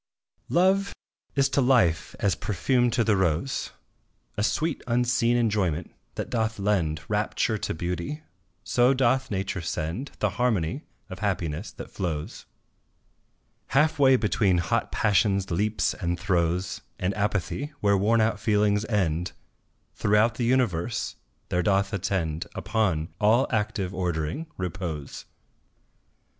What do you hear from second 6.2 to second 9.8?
doth lend Rapture to beauty so doth Nature